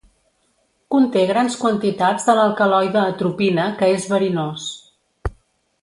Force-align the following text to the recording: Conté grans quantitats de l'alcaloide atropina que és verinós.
Conté 0.95 1.25
grans 1.31 1.57
quantitats 1.65 2.27
de 2.31 2.35
l'alcaloide 2.39 3.03
atropina 3.13 3.71
que 3.83 3.93
és 3.99 4.11
verinós. 4.15 4.69